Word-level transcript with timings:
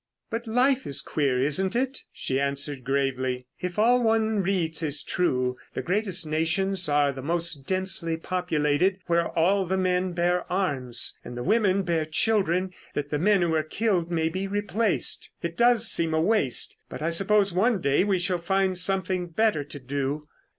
"But 0.31 0.47
life 0.47 0.87
is 0.87 0.99
queer, 0.99 1.39
isn't 1.39 1.75
it?" 1.75 2.01
she 2.11 2.39
answered 2.39 2.83
gravely. 2.83 3.45
"If 3.59 3.77
all 3.77 4.01
one 4.01 4.41
reads 4.41 4.81
is 4.81 5.03
true. 5.03 5.57
The 5.75 5.83
greatest 5.83 6.25
nations 6.25 6.89
are 6.89 7.11
the 7.11 7.21
most 7.21 7.67
densely 7.67 8.17
populated, 8.17 8.97
where 9.05 9.27
all 9.37 9.63
the 9.63 9.77
men 9.77 10.13
bear 10.13 10.51
arms—and 10.51 11.37
the 11.37 11.43
women 11.43 11.83
bear 11.83 12.05
children 12.05 12.73
that 12.95 13.11
the 13.11 13.19
men 13.19 13.43
who 13.43 13.53
are 13.53 13.61
killed 13.61 14.09
may 14.09 14.27
be 14.27 14.47
replaced! 14.47 15.29
It 15.43 15.55
does 15.55 15.87
seem 15.87 16.15
a 16.15 16.19
waste, 16.21 16.77
but 16.89 17.03
I 17.03 17.11
suppose 17.11 17.53
one 17.53 17.79
day 17.79 18.03
we 18.03 18.17
shall 18.17 18.39
find 18.39 18.79
something 18.79 19.27
better 19.27 19.63
to 19.65 19.79
do." 19.79 20.27